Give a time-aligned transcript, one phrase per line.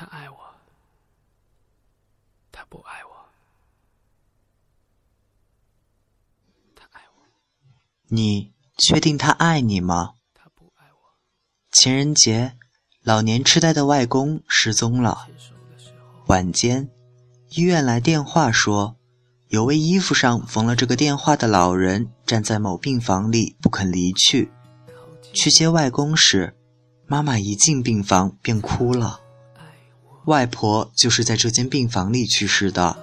[0.00, 0.36] 他爱我，
[2.52, 3.10] 他不爱我，
[6.76, 7.26] 他爱我，
[8.06, 10.12] 你确定他爱你吗？
[10.32, 11.00] 他不爱我。
[11.72, 12.56] 情人节，
[13.02, 15.26] 老年痴呆的外公失踪了。
[16.28, 16.88] 晚间，
[17.48, 18.94] 医院来电话说，
[19.48, 24.52] 有位衣服上缝了这个电话的老人站在某病房里不肯离去。
[25.34, 26.56] 去接外公时，
[27.08, 29.22] 妈妈一进病房便哭了。
[30.28, 32.98] 外婆就是在这间病房里去世的。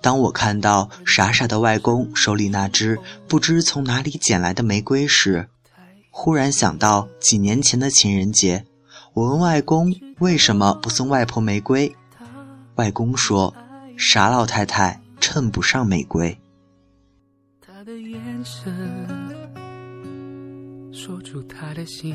[0.00, 5.48] 当我看到傻傻的外公手里那只不知从哪里捡来的玫瑰时，
[6.10, 8.64] 忽然想到几年前的情人节，
[9.14, 11.92] 我问外公为什么不送外婆玫瑰，
[12.76, 13.52] 外公说
[13.98, 16.38] ：“傻老太太称不上玫瑰。
[17.60, 18.72] 他的眼神
[20.92, 22.14] 说出他的心，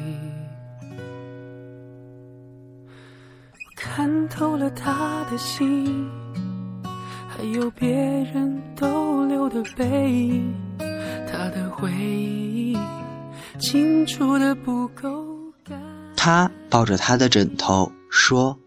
[3.85, 6.09] 看透了他的心，
[7.27, 10.55] 还有别人逗留的背影，
[11.29, 12.77] 他的回忆
[13.59, 15.27] 清楚的不够
[15.65, 15.77] 干。”
[16.15, 18.57] 他抱着他的枕头说：“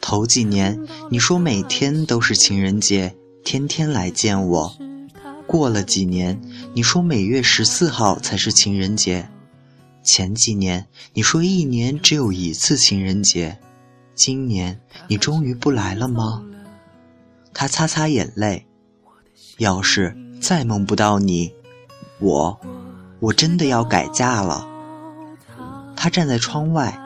[0.00, 4.74] 头几年你说每天都是情人节，天天来见我。
[5.46, 6.40] 过了几年，
[6.72, 9.28] 你说每月十四号才是情人节。
[10.02, 13.58] 前几年你说一年只有一次情人节，
[14.14, 16.44] 今年你终于不来了吗？”
[17.52, 18.66] 他擦擦眼泪。
[19.58, 21.54] 要是再梦不到你，
[22.18, 22.60] 我
[23.20, 24.66] 我真的要改嫁了。
[25.94, 26.98] 他站在窗外，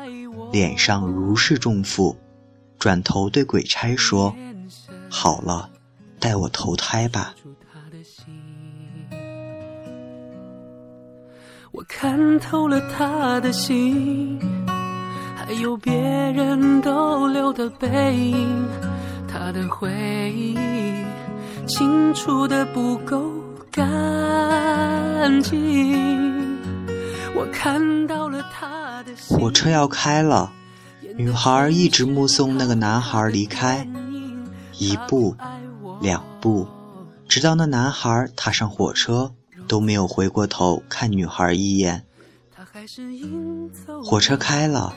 [0.50, 2.16] 脸上如释重负，
[2.78, 4.34] 转头对鬼差说
[5.10, 5.68] ：“好了，
[6.18, 7.34] 带我投胎吧。
[11.70, 14.40] 我看透了他的心，
[15.48, 18.68] 还有别人逗留的背影，
[19.26, 19.90] 他的回
[20.30, 20.54] 忆
[21.66, 23.32] 清楚的不够
[23.70, 26.58] 干净。
[27.34, 30.52] 我看到了他的”心，火车要开了，
[31.16, 33.88] 女孩一直目送那个男孩离开，
[34.76, 35.34] 一步
[36.02, 36.68] 两步，
[37.26, 39.32] 直到那男孩踏上火车，
[39.66, 42.04] 都没有回过头看女孩一眼。
[44.04, 44.94] 火车开了，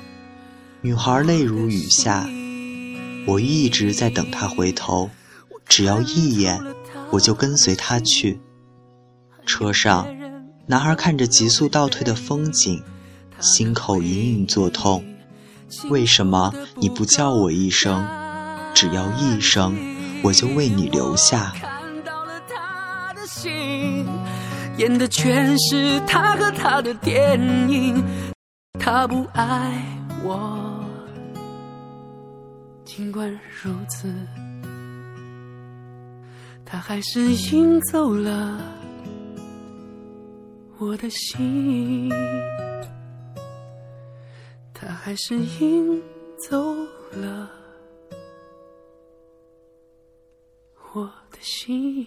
[0.84, 2.28] 女孩泪如雨下。
[3.28, 5.12] 我一直在等她回头，
[5.68, 6.60] 只要一眼，
[7.12, 8.40] 我就跟随她去。
[9.46, 10.08] 车上，
[10.66, 12.82] 男孩看着急速倒退的风景，
[13.40, 15.06] 心口隐隐作痛。
[15.90, 18.04] 为什么你不叫我一声？
[18.74, 19.78] 只要一声，
[20.24, 21.54] 我就为你留下。
[21.62, 21.72] 看
[22.04, 24.08] 到了他的心，
[24.78, 28.04] 演的全是他和他的电影。
[28.80, 29.86] 他不爱
[30.24, 30.58] 我，
[32.94, 33.32] 尽管
[33.64, 34.14] 如此，
[36.66, 38.62] 他还是赢走了
[40.78, 42.10] 我的心。
[44.74, 46.04] 他还是赢
[46.50, 46.60] 走
[47.14, 47.50] 了
[50.94, 52.06] 我的心。